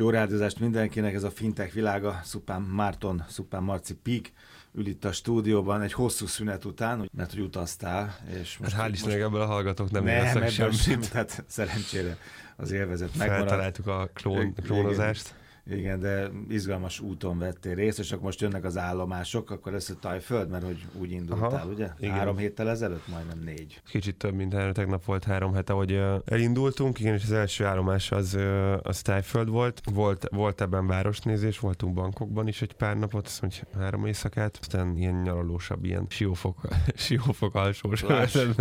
[0.00, 4.32] Jó rádiózást mindenkinek, ez a fintech világa, Szupán Márton, Szupán Marci Pík,
[4.72, 8.16] ül itt a stúdióban egy hosszú szünet után, mert hogy utaztál.
[8.40, 10.82] És most, hát hál' Istennek ebből a hallgatók nem, nem semmit.
[10.82, 12.16] Sem, tehát szerencsére
[12.56, 13.48] az élvezet megmaradt.
[13.48, 15.26] Feltaláltuk a klón, klónozást.
[15.26, 15.39] Igen.
[15.66, 19.98] Igen, de izgalmas úton vettél részt, és akkor most jönnek az állomások, akkor ez a
[20.00, 21.90] Tajföld, mert hogy úgy indultál, Aha, ugye?
[21.98, 22.14] Igen.
[22.14, 23.80] Három héttel ezelőtt, majdnem négy.
[23.86, 28.10] Kicsit több, mint három, tegnap volt három hete, hogy elindultunk, igen, és az első állomás
[28.10, 28.38] az,
[28.82, 29.80] az Tajföld volt.
[29.92, 30.28] volt.
[30.30, 35.14] Volt ebben városnézés, voltunk bankokban is egy pár napot, azt mondja, három éjszakát, aztán ilyen
[35.14, 36.60] nyaralósabb, ilyen siófok,
[36.94, 38.04] siófok alsós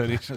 [0.08, 0.31] is.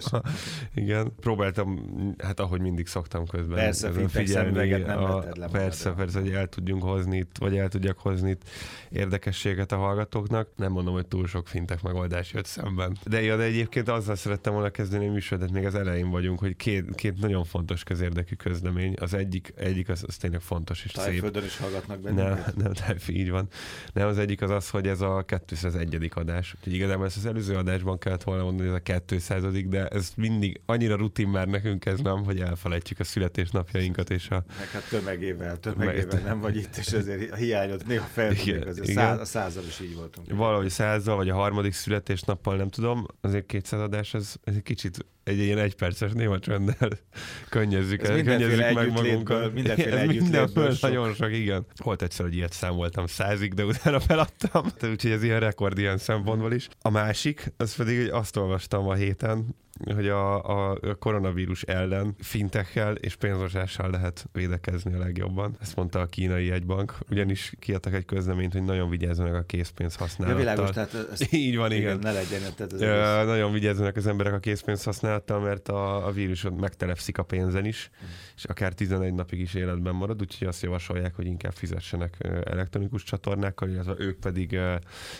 [0.73, 1.79] igen, próbáltam,
[2.17, 3.57] hát ahogy mindig szoktam közben.
[3.57, 5.19] Persze, figyelni, nem a,
[5.51, 8.49] persze, persze, hogy el tudjunk hozni itt, vagy el tudjak hozni itt
[8.89, 10.47] érdekességet a hallgatóknak.
[10.55, 12.97] Nem mondom, hogy túl sok fintek megoldás jött szemben.
[13.03, 16.55] De, ja, de egyébként azzal szerettem volna kezdeni a műsorodat, még az elején vagyunk, hogy
[16.55, 18.93] két, két nagyon fontos közérdekű közlemény.
[18.99, 21.51] Az egyik, egyik az, az tényleg fontos és Tájföldön szép.
[21.51, 22.55] is hallgatnak bennünket.
[22.55, 23.47] Nem, nem, így van.
[23.93, 26.11] Nem, az egyik az az, hogy ez a 201.
[26.13, 26.53] adás.
[26.57, 30.11] Úgyhogy igazából ezt az előző adásban kellett volna mondani, hogy ez a 200 de ez
[30.15, 34.43] mindig annyira rutin már nekünk ez nem, hogy elfelejtjük a születésnapjainkat és a...
[34.59, 38.95] Meg hát tömegével, tömegével nem vagy itt, és ezért a hiányot néha feltudjuk, igen.
[38.95, 40.27] Száz, a százal is így voltunk.
[40.29, 45.05] Valahogy százal, vagy a harmadik születésnappal, nem tudom, azért 200 adás, ez, ez egy kicsit
[45.23, 46.89] egy ilyen egyperces néma csönddel
[47.49, 49.53] könnyezzük, el, könnyezzük meg magunkat.
[49.53, 50.81] Mindenféle ez mindenféle sok.
[50.81, 51.65] nagyon sok, igen.
[51.83, 56.53] Volt egyszer, hogy ilyet számoltam százig, de utána feladtam, úgyhogy ez ilyen rekord ilyen szempontból
[56.53, 56.67] is.
[56.81, 59.55] A másik, az pedig, hogy azt olvastam a héten,
[59.93, 65.57] hogy a, a koronavírus ellen fintekkel és pénzmosással lehet védekezni a legjobban.
[65.61, 70.43] Ezt mondta a kínai egybank, ugyanis kiadtak egy közleményt, hogy nagyon vigyázzanak a készpénz használattal.
[70.43, 71.81] Ja, világos, tehát ez, Így van, igen.
[71.83, 71.99] igen.
[71.99, 76.11] Ne legyen, tehát ez ja, nagyon vigyázzanak az emberek a készpénz használattal, mert a, a
[76.11, 78.07] vírus megtelepszik a pénzen is, mm.
[78.35, 83.69] és akár 11 napig is életben marad, úgyhogy azt javasolják, hogy inkább fizessenek elektronikus csatornákkal,
[83.69, 84.59] illetve ők pedig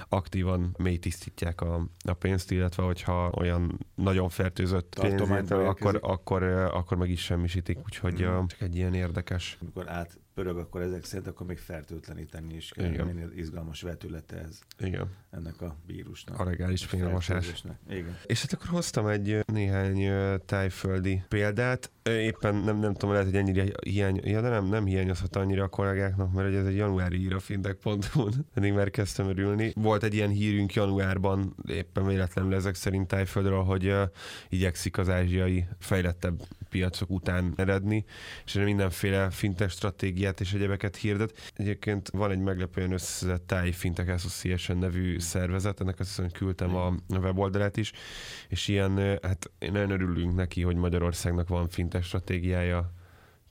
[0.09, 6.44] aktívan mély tisztítják a, a pénzt, illetve hogyha olyan nagyon fel fertőzött pénzét, akkor, akkor,
[6.74, 8.46] akkor meg is semmisítik, úgyhogy mm.
[8.46, 9.58] csak egy ilyen érdekes.
[9.62, 12.92] Amikor át pörög, akkor ezek szerint akkor még fertőtleníteni is kell.
[12.92, 13.06] Igen.
[13.06, 15.08] Minél izgalmas vetülete ez Igen.
[15.32, 16.40] ennek a vírusnak.
[16.40, 17.64] A regális pénzmosás.
[17.90, 18.18] Igen.
[18.26, 20.12] És hát akkor hoztam egy néhány
[20.46, 21.92] tájföldi példát.
[22.04, 25.68] Éppen nem, nem tudom, lehet, hogy ennyire hiány, ja, de nem, nem hiányozhat annyira a
[25.68, 28.46] kollégáknak, mert ez egy januári hír a fintech.hu-n.
[28.54, 29.72] Pedig már kezdtem örülni.
[29.76, 34.02] Volt egy ilyen hírünk januárban, éppen véletlenül ezek szerint tájföldről, hogy uh,
[34.50, 38.06] igyekszik az ázsiai fejlettebb piacok után eredni,
[38.46, 39.72] és mindenféle fintech
[40.23, 41.51] stratégiát és egyebeket hirdet.
[41.56, 46.94] Egyébként van egy meglepően összeszedett Thai Fintech Association nevű szervezet, ennek azt hiszem, küldtem a
[47.09, 47.91] weboldalát is,
[48.50, 52.94] és ilyen, hát nagyon örülünk neki, hogy Magyarországnak van fintech stratégiája,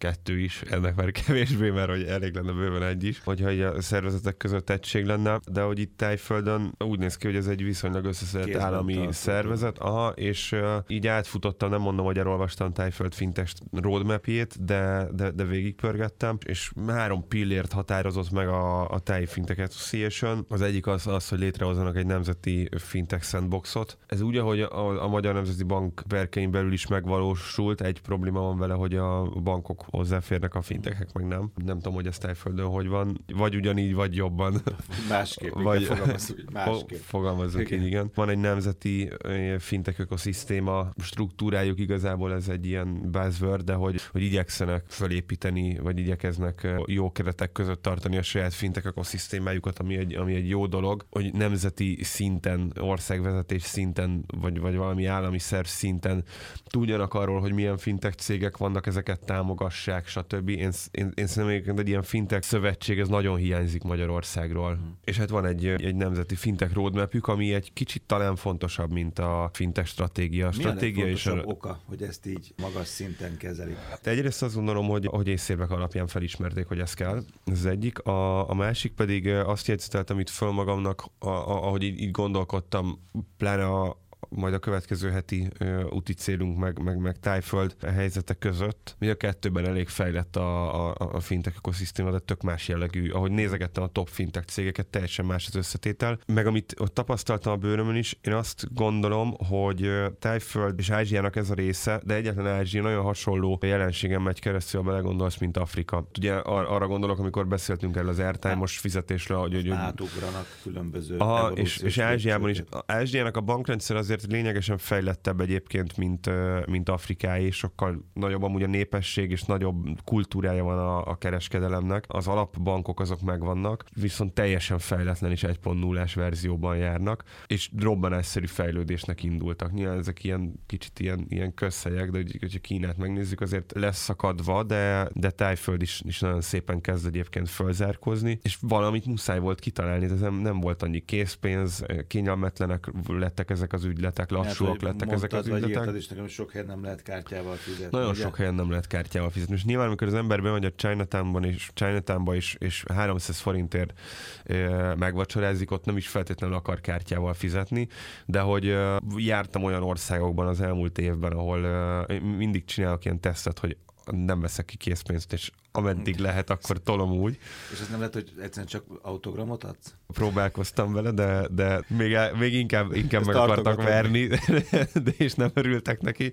[0.03, 4.37] kettő is, ennek már kevésbé, mert hogy elég lenne bőven egy is, hogyha a szervezetek
[4.37, 8.55] között egység lenne, de hogy itt Tájföldön úgy néz ki, hogy ez egy viszonylag összeszedett
[8.55, 15.09] állami szervezet, aha, és uh, így átfutottam, nem mondom, hogy elolvastam Tájföld fintest roadmapjét, de,
[15.15, 20.47] de, de végigpörgettem, és három pillért határozott meg a, a Thai Fintech Association.
[20.49, 23.99] Az egyik az, az, hogy létrehozzanak egy nemzeti fintech sandboxot.
[24.07, 28.59] Ez úgy, ahogy a, a Magyar Nemzeti Bank berkein belül is megvalósult, egy probléma van
[28.59, 31.51] vele, hogy a bankok hozzáférnek a fintekek, meg nem.
[31.65, 33.25] Nem tudom, hogy ez tájföldön hogy van.
[33.35, 34.63] Vagy ugyanígy, vagy jobban.
[35.09, 37.01] Másképp, vagy fogalmazunk, másképp.
[37.01, 37.81] Fogalmazunk igen.
[37.81, 38.11] így, igen.
[38.15, 39.11] Van egy nemzeti
[39.59, 46.69] fintek ökoszisztéma struktúrájuk, igazából ez egy ilyen buzzword, de hogy, hogy igyekszenek fölépíteni, vagy igyekeznek
[46.87, 51.33] jó keretek között tartani a saját fintek ökoszisztémájukat, ami egy, ami egy jó dolog, hogy
[51.33, 56.25] nemzeti szinten, országvezetés szinten, vagy, vagy valami állami szerv szinten
[56.67, 60.49] tudjanak arról, hogy milyen fintek cégek vannak, ezeket támogass igazság, stb.
[60.49, 64.75] Én, én, én szerintem egy ilyen fintech szövetség, ez nagyon hiányzik Magyarországról.
[64.75, 64.91] Mm.
[65.05, 69.51] És hát van egy, egy nemzeti fintech roadmapjük, ami egy kicsit talán fontosabb, mint a
[69.53, 70.47] fintech stratégia.
[70.47, 73.77] Mi stratégia is a oka, hogy ezt így magas szinten kezelik?
[73.77, 77.25] Hát egyrészt azt gondolom, hogy, hogy észérvek alapján felismerték, hogy ez kell.
[77.45, 77.99] Ez az egyik.
[77.99, 83.09] A, a másik pedig azt jegyzeteltem itt föl magamnak, a, a, ahogy így, így gondolkodtam,
[83.37, 88.97] pláne a, majd a következő heti uh, úti célunk meg, meg, meg tájföld helyzetek között.
[88.99, 93.11] Mi a kettőben elég fejlett a, a, a fintech ökoszisztéma, de tök más jellegű.
[93.11, 96.19] Ahogy nézegettem a top fintech cégeket, teljesen más az összetétel.
[96.27, 101.51] Meg amit ott tapasztaltam a bőrömön is, én azt gondolom, hogy tájföld és Ázsiának ez
[101.51, 106.09] a része, de egyetlen Ázsia nagyon hasonló jelenségen megy keresztül, ha belegondolsz, mint Afrika.
[106.19, 111.49] Ugye ar- arra gondolok, amikor beszéltünk erről az airtime-os fizetésről, hogy, hogy átugranak különböző Aha,
[111.49, 112.63] és, és Ázsiában is.
[112.87, 116.31] Ázsiának a bankrendszer az azért lényegesen fejlettebb egyébként, mint,
[116.67, 122.05] mint Afrikáé, sokkal nagyobb amúgy a népesség, és nagyobb kultúrája van a, a kereskedelemnek.
[122.09, 129.73] Az alapbankok azok megvannak, viszont teljesen fejletlen és 1.0-ás verzióban járnak, és robbanásszerű fejlődésnek indultak.
[129.73, 135.09] Nyilván ezek ilyen kicsit ilyen, ilyen közhelyek, de hogyha Kínát megnézzük, azért lesz szakadva, de,
[135.13, 140.21] de Tájföld is, is nagyon szépen kezd egyébként fölzárkozni, és valamit muszáj volt kitalálni, ez
[140.21, 145.47] nem, nem volt annyi készpénz, kényelmetlenek lettek ezek az ügyletek, lassúak hát, lettek ezek az
[145.47, 145.85] ügyletek.
[145.85, 147.89] Vagy is nekem, sok helyen nem lehet kártyával fizetni.
[147.91, 148.23] Nagyon ugye?
[148.23, 149.55] sok helyen nem lehet kártyával fizetni.
[149.55, 153.99] És nyilván, amikor az ember bemegy a Chinatownban és Chinatownba is, és 300 forintért
[154.45, 157.89] e, megvacsorázik, ott nem is feltétlenül akar kártyával fizetni,
[158.27, 163.59] de hogy e, jártam olyan országokban az elmúlt évben, ahol e, mindig csinálok ilyen tesztet,
[163.59, 163.77] hogy
[164.11, 167.39] nem veszek ki készpénzt, és ameddig lehet, akkor tolom úgy.
[167.73, 169.95] És ez nem lehet, hogy egyszerűen csak autogramot adsz?
[170.07, 174.27] Próbálkoztam vele, de, de még, még inkább, inkább meg akartak verni,
[175.05, 176.33] de és nem örültek neki.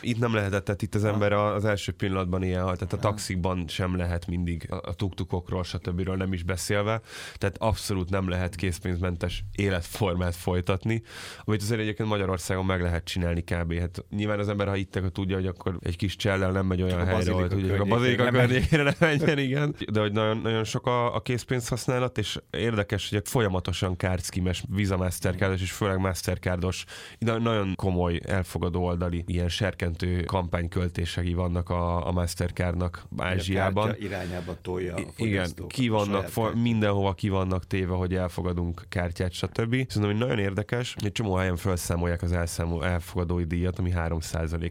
[0.00, 3.64] Itt nem lehetett, tehát itt az ember az első pillanatban ilyen halt, tehát a taxikban
[3.68, 6.00] sem lehet mindig a tuktukokról, stb.
[6.00, 7.00] nem is beszélve,
[7.34, 11.02] tehát abszolút nem lehet készpénzmentes életformát folytatni,
[11.44, 13.78] amit azért egyébként Magyarországon meg lehet csinálni kb.
[13.78, 17.06] Hát nyilván az ember, ha itt tudja, hogy akkor egy kis csellel nem megy olyan
[17.06, 18.30] helyre, hogy a bazilika
[18.68, 19.74] környékére nem menjen, igen.
[19.92, 24.96] De hogy nagyon, nagyon sok a, a készpénz használat, és érdekes, hogy folyamatosan kártszkimes, Visa
[24.96, 26.84] Mastercardos és főleg Mastercardos,
[27.18, 33.90] nagyon komoly elfogadó oldali ilyen serkent rettentő kampányköltései vannak a, a Mastercardnak Ázsiában.
[33.90, 39.32] A irányába tolja a Igen, ki vannak, for, mindenhova ki vannak téve, hogy elfogadunk kártyát,
[39.32, 39.72] stb.
[39.72, 44.18] Szerintem, hogy nagyon érdekes, egy csomó helyen felszámolják az elszámol, elfogadói díjat, ami 3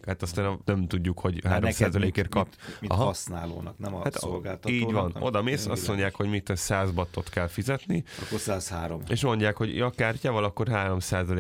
[0.06, 1.70] Hát aztán nem tudjuk, hogy 3
[2.14, 2.48] ért kap.
[2.48, 4.88] Mint, mint használónak, nem a hát, szolgáltatónak.
[4.88, 8.04] Így van, oda mész, azt mondják, hogy mit 100 battot kell fizetni.
[8.26, 9.02] Akkor 103.
[9.10, 10.98] És mondják, hogy a kártyával akkor 3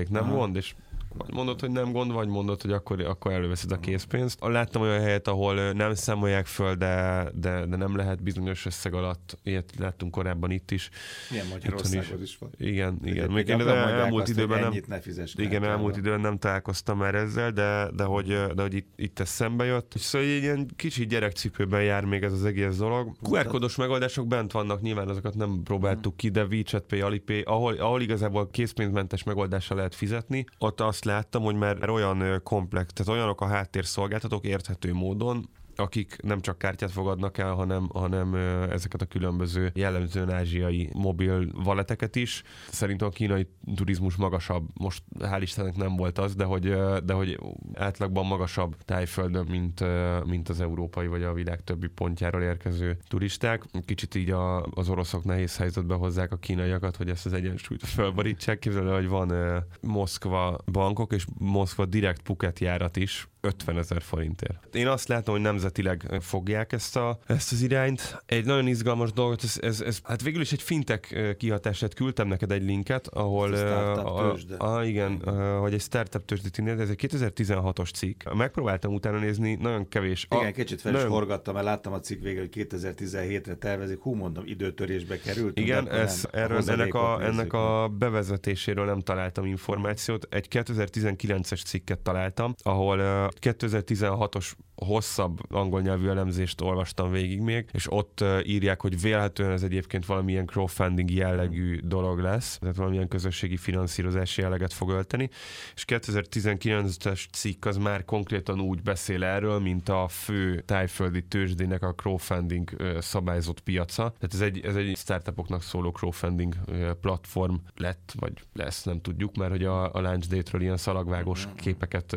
[0.09, 0.35] nem Aha.
[0.35, 0.75] gond, és
[1.17, 4.39] vagy mondod, hogy nem gond, vagy mondod, hogy akkor, akkor előveszed a készpénzt.
[4.41, 9.37] Láttam olyan helyet, ahol nem számolják föl, de, de, de nem lehet bizonyos összeg alatt.
[9.43, 10.89] Ilyet láttunk korábban itt is.
[11.31, 12.29] Ilyen Magyarországon is.
[12.29, 12.49] is van.
[12.57, 13.31] Igen, igen.
[13.31, 14.99] Még én elmúlt időben nem, ne
[15.35, 19.29] igen, elmúlt időben nem találkoztam már ezzel, de, de hogy, de hogy itt, itt ez
[19.29, 19.93] szembe jött.
[19.97, 23.15] Szóval egy ilyen kicsi gyerekcipőben jár még ez az egész dolog.
[23.21, 27.73] QR kódos megoldások bent vannak, nyilván azokat nem próbáltuk ki, de WeChat Pay, Alipay, ahol,
[27.73, 33.41] ahol igazából készpénzmentes megoldással lehet fizetni, ott azt láttam, hogy már olyan komplex, tehát olyanok
[33.41, 38.35] a háttérszolgáltatók érthető módon, akik nem csak kártyát fogadnak el, hanem, hanem
[38.71, 42.43] ezeket a különböző jellemzően ázsiai mobil valeteket is.
[42.69, 46.63] Szerintem a kínai turizmus magasabb, most hál' Istennek nem volt az, de hogy,
[47.05, 47.39] de hogy
[47.73, 49.83] átlagban magasabb tájföldön, mint,
[50.25, 53.63] mint az európai vagy a világ többi pontjáról érkező turisták.
[53.85, 58.59] Kicsit így a, az oroszok nehéz helyzetbe hozzák a kínaiakat, hogy ezt az egyensúlyt fölbarítsák.
[58.59, 59.33] Képzelő, hogy van
[59.81, 64.75] Moszkva bankok, és Moszkva direkt Phuket járat is, 50 ezer forintért.
[64.75, 68.21] Én azt látom, hogy nemzetileg fogják ezt, a, ezt az irányt.
[68.25, 72.51] Egy nagyon izgalmas dolgot, ez, ez, ez hát végül is egy fintek kihatását küldtem neked
[72.51, 73.53] egy linket, ahol...
[73.53, 78.33] A, a, a, igen, a, hogy egy startup tőzsdét indít, ez egy 2016-os cikk.
[78.33, 80.27] Megpróbáltam utána nézni, nagyon kevés.
[80.29, 81.13] Igen, a, kicsit fel is nagyon...
[81.13, 83.99] forgattam, mert láttam a cikk végül, hogy 2017-re tervezik.
[83.99, 85.59] Hú, mondom, időtörésbe került.
[85.59, 90.27] Igen, ez, erről, ennek, a, ennek a bevezetéséről nem találtam információt.
[90.29, 98.23] Egy 2019-es cikket találtam, ahol 2016-os hosszabb angol nyelvű elemzést olvastam végig még, és ott
[98.43, 104.73] írják, hogy vélhetően ez egyébként valamilyen crowdfunding jellegű dolog lesz, tehát valamilyen közösségi finanszírozási jelleget
[104.73, 105.29] fog ölteni,
[105.75, 111.93] és 2019-es cikk az már konkrétan úgy beszél erről, mint a fő tájföldi tőzsdének a
[111.93, 114.13] crowdfunding szabályzott piaca.
[114.19, 116.55] Tehát ez egy, ez egy startupoknak szóló crowdfunding
[117.01, 122.15] platform lett, vagy lesz, nem tudjuk, mert hogy a, a launch date-ről ilyen szalagvágós képeket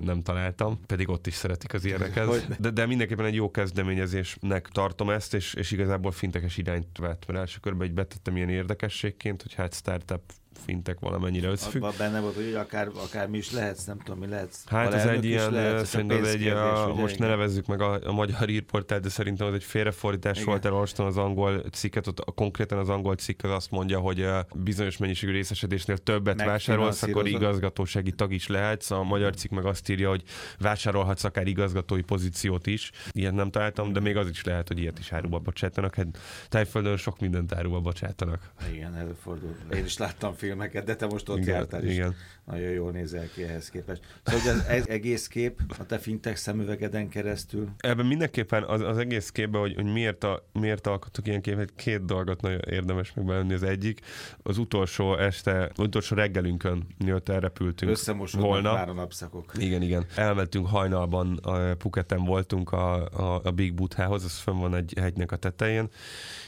[0.00, 2.60] nem találtam, pedig ott is szeretik az ilyen ilyeneket.
[2.60, 7.38] De, de mindenképpen egy jó kezdeményezésnek tartom ezt, és, és igazából fintekes irányt vett, mert
[7.38, 10.22] első körben egy betettem ilyen érdekességként, hogy hát startup
[10.64, 11.82] fintek valamennyire összefügg.
[11.82, 14.64] Abban benne volt, hogy akár, akár mi is lehetsz, nem tudom, mi lehetsz.
[14.66, 17.28] Hát ez egy ilyen, lehet, szerintem egy, a, ugye, most igen.
[17.28, 20.48] ne nevezzük meg a, a magyar írportál, de szerintem az egy félrefordítás igen.
[20.48, 24.26] volt, elolvastam az angol cikket, ott a, konkrétan az angol cikk az azt mondja, hogy
[24.54, 28.90] bizonyos mennyiségű részesedésnél többet vásárolsz, akkor igazgatósági tag is lehetsz.
[28.90, 30.22] A magyar cikk meg azt írja, hogy
[30.58, 32.90] vásárolhatsz akár igazgatói pozíciót is.
[33.10, 35.94] Ilyet nem találtam, de még az is lehet, hogy ilyet is áruba bocsátanak.
[35.94, 36.06] Hát
[36.48, 38.50] tájföldön sok mindent áruba bocsátanak.
[38.72, 39.56] Igen, előfordul.
[39.74, 41.92] Én is láttam film filmeket, de te most ott Igen, jártál is.
[41.92, 42.14] igen.
[42.44, 44.02] Nagyon jól nézel ki ehhez képest.
[44.24, 47.68] Szóval az ez egész kép a te fintech szemüvegeden keresztül.
[47.78, 52.04] Ebben mindenképpen az, az egész képben, hogy, hogy miért, a, miért alkottuk ilyen képet, két
[52.04, 53.54] dolgot nagyon érdemes megbelenni.
[53.54, 54.00] Az egyik,
[54.42, 58.72] az utolsó este, utolsó reggelünkön, mielőtt elrepültünk Összemosodnak volna.
[58.72, 59.52] már a napszakok.
[59.58, 60.06] Igen, igen.
[60.14, 65.32] Elmentünk hajnalban, a Puketen voltunk a, a, a Big Buthához, az fönn van egy hegynek
[65.32, 65.88] a tetején,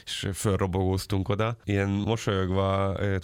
[0.03, 1.55] és fölrobogóztunk oda.
[1.63, 3.17] Ilyen mosolyogva eh,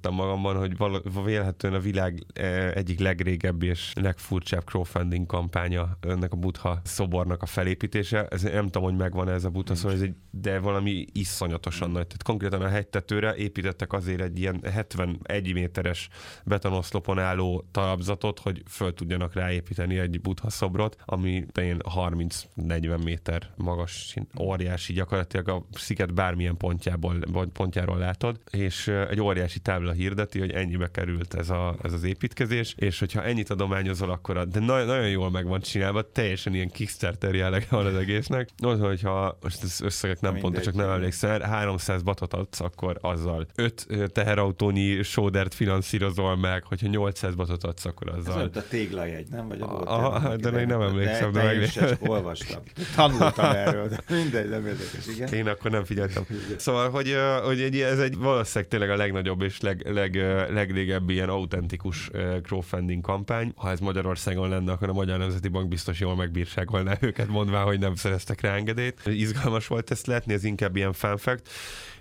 [0.00, 6.32] tudatosítottam magamban, hogy val- vélhetően a világ eh, egyik legrégebbi és legfurcsább crowdfunding kampánya ennek
[6.32, 8.26] a Butha szobornak a felépítése.
[8.26, 12.06] Ez, nem tudom, hogy megvan ez a Butha szobor, ez egy, de valami iszonyatosan nagy.
[12.06, 16.08] Tehát konkrétan a hegytetőre építettek azért egy ilyen 71 méteres
[16.44, 24.14] betonoszlopon álló talapzatot, hogy föl tudjanak ráépíteni egy Butha szobrot, ami ilyen 30-40 méter magas,
[24.40, 30.38] óriási, gyakorlatilag a sziget bármilyen pontjából, vagy pontjáról látod, és ö, egy óriási tábla hirdeti,
[30.38, 34.60] hogy ennyibe került ez, a, ez az építkezés, és hogyha ennyit adományozol, akkor a, de
[34.60, 38.48] na, nagyon jól meg van csinálva, teljesen ilyen Kickstarter jellege van az egésznek.
[38.58, 40.50] Az, hogyha most az összegek nem Mindegy.
[40.52, 47.34] pontosak, nem emlékszem, 300 batot adsz, akkor azzal 5 teherautónyi sódert finanszírozol meg, hogyha 800
[47.34, 48.36] batot adsz, akkor Ez azzal.
[48.42, 49.48] mint a téglajegy, nem?
[49.48, 52.62] Vagy a Aha, tényleg, de még nem emlékszem, de de, de meg- olvastam.
[52.96, 55.32] Tanultam erről, de mindegy, nem érdekes, igen.
[55.32, 56.26] Én akkor nem figyeltem.
[56.56, 61.12] Szóval, hogy, hogy egy, ez egy valószínűleg tényleg a legnagyobb és leg, leg, ö, legrégebbi
[61.12, 62.10] ilyen autentikus
[62.42, 63.52] crowdfunding kampány.
[63.56, 67.78] Ha ez Magyarországon lenne, akkor a Magyar Nemzeti Bank biztos jól megbírságolná őket, mondván, hogy
[67.78, 69.00] nem szereztek rá engedélyt.
[69.06, 71.48] Izgalmas volt ezt látni, ez inkább ilyen fun fact.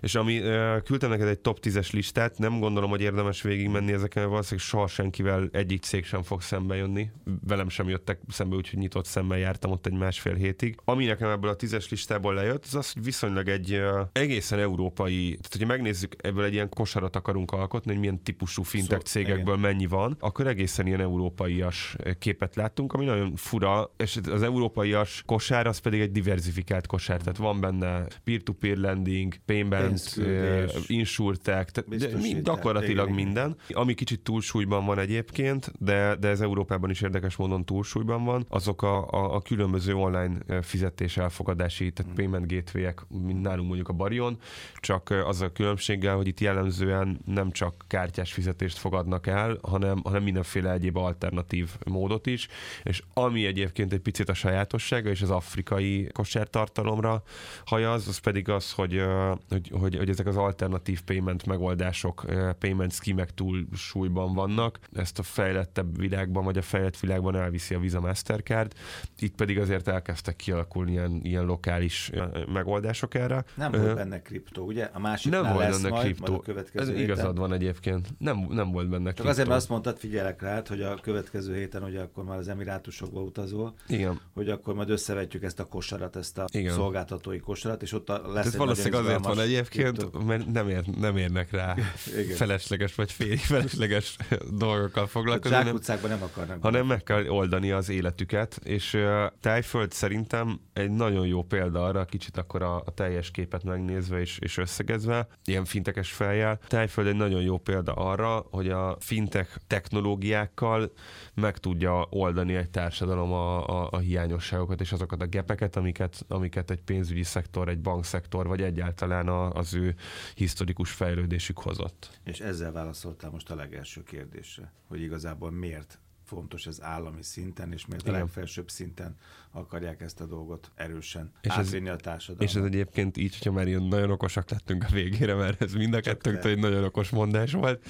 [0.01, 0.41] És ami
[0.83, 4.87] küldtem neked egy top 10-es listát, nem gondolom, hogy érdemes végigmenni ezeken, mert valószínűleg soha
[4.87, 7.09] senkivel egyik cég sem fog szembe jönni.
[7.47, 10.75] Velem sem jöttek szembe, úgyhogy nyitott szemmel jártam ott egy másfél hétig.
[10.85, 15.51] Ami nekem ebből a tízes listából lejött, az az, hogy viszonylag egy egészen európai, tehát
[15.51, 19.85] hogyha megnézzük, ebből egy ilyen kosarat akarunk alkotni, hogy milyen típusú fintech Szó- cégekből mennyi
[19.85, 25.77] van, akkor egészen ilyen európaias képet láttunk, ami nagyon fura, és az európaias kosár az
[25.77, 32.33] pedig egy diversifikált kosár, tehát van benne peer-to-peer lending, payment, Uh, insurtech, tehát de biztosítás,
[32.33, 33.55] mi, gyakorlatilag igen, minden.
[33.69, 38.81] Ami kicsit túlsúlyban van egyébként, de, de ez Európában is érdekes módon túlsúlyban van, azok
[38.81, 44.37] a, a, a különböző online fizetés elfogadási, tehát payment gateway-ek, mint nálunk mondjuk a Barion,
[44.79, 50.23] csak az a különbséggel, hogy itt jellemzően nem csak kártyás fizetést fogadnak el, hanem, hanem
[50.23, 52.47] mindenféle egyéb alternatív módot is,
[52.83, 57.23] és ami egyébként egy picit a sajátossága, és az afrikai kosártartalomra
[57.65, 59.03] hajaz, az pedig az, hogy,
[59.49, 64.79] hogy, hogy, hogy ezek az alternatív payment megoldások, ö, payment schemek túl súlyban vannak.
[64.93, 68.73] Ezt a fejlettebb világban, vagy a fejlett világban elviszi a Visa Mastercard.
[69.19, 73.43] Itt pedig azért elkezdtek kialakulni ilyen, ilyen lokális ö, megoldások erre.
[73.55, 74.89] Nem volt benne kriptó, ugye?
[74.93, 76.25] A másik nem volt benne majd, kriptó.
[76.31, 77.03] majd a következő Ez héten.
[77.03, 78.07] igazad van egyébként.
[78.17, 79.29] Nem, nem volt benne Csak kriptó.
[79.31, 83.21] azért, mert azt mondtad, figyelek rád, hogy a következő héten, ugye akkor már az Emirátusokba
[83.21, 84.19] utazol, Igen.
[84.33, 86.73] hogy akkor majd összevetjük ezt a kosarat, ezt a Igen.
[86.73, 90.85] szolgáltatói kosarat, és ott lesz Tehát egy valószínűleg azért van izgalmas egyébként, mert nem, ér,
[90.85, 91.75] nem érnek rá
[92.17, 92.35] Igen.
[92.35, 94.15] felesleges vagy félig felesleges
[94.51, 96.61] dolgokkal A foglalkozni, hanem, zsákutcákban nem akarnak.
[96.61, 102.05] hanem meg kell oldani az életüket, és uh, Tájföld szerintem egy nagyon jó példa arra,
[102.05, 106.59] kicsit akkor a, a teljes képet megnézve és, és összegezve, ilyen fintekes feljel.
[106.67, 110.91] Tájföld egy nagyon jó példa arra, hogy a fintech technológiákkal
[111.33, 116.71] meg tudja oldani egy társadalom a, a, a hiányosságokat és azokat a gepeket, amiket, amiket
[116.71, 119.95] egy pénzügyi szektor, egy bankszektor, vagy egyáltalán a, az ő
[120.35, 122.19] historikus fejlődésük hozott.
[122.23, 127.85] És ezzel válaszoltál most a legelső kérdésre, hogy igazából miért fontos ez állami szinten, és
[127.85, 129.15] miért a legfelsőbb szinten
[129.51, 132.43] akarják ezt a dolgot erősen És ez- a társadalomba.
[132.43, 135.93] És ez egyébként így, hogyha már ilyen nagyon okosak lettünk a végére, mert ez mind
[135.93, 137.85] a kettőnktől egy nagyon okos mondás volt,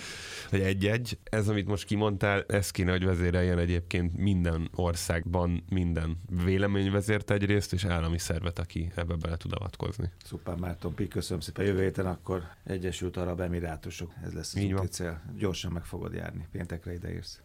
[0.49, 1.17] hogy egy-egy.
[1.23, 7.85] Ez, amit most kimondtál, ez kéne, hogy vezéreljen egyébként minden országban minden véleményvezért egyrészt, és
[7.85, 10.11] állami szervet, aki ebbe bele tud avatkozni.
[10.23, 11.65] Szuper Márton Pi, köszönöm szépen.
[11.65, 14.13] Jövő héten akkor Egyesült Arab Emirátusok.
[14.23, 15.21] Ez lesz az cél.
[15.37, 16.47] Gyorsan meg fogod járni.
[16.51, 17.41] Péntekre ideérsz.